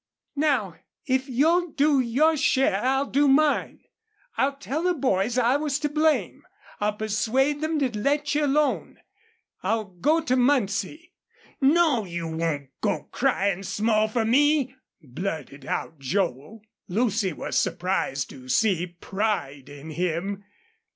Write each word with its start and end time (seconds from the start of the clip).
Now, 0.35 0.77
if 1.05 1.29
you'll 1.29 1.73
do 1.73 1.99
your 1.99 2.35
share 2.35 2.81
I'll 2.83 3.05
do 3.05 3.27
mine. 3.27 3.81
I'll 4.35 4.55
tell 4.55 4.81
the 4.81 4.95
boys 4.95 5.37
I 5.37 5.57
was 5.57 5.77
to 5.77 5.89
blame. 5.89 6.41
I'll 6.79 6.93
persuade 6.95 7.61
them 7.61 7.77
to 7.77 7.95
let 7.95 8.33
you 8.33 8.45
alone. 8.45 8.97
I'll 9.61 9.83
go 9.83 10.19
to 10.19 10.35
Muncie" 10.35 11.13
"No 11.77 12.03
you 12.03 12.27
won't 12.27 12.71
go 12.81 13.03
cryin' 13.11 13.61
small 13.61 14.07
fer 14.07 14.25
me!" 14.25 14.75
blurted 15.03 15.67
out 15.67 15.99
Joel. 15.99 16.63
Lucy 16.87 17.31
was 17.31 17.55
surprised 17.55 18.27
to 18.31 18.49
see 18.49 18.87
pride 18.99 19.69
in 19.69 19.91
him. 19.91 20.43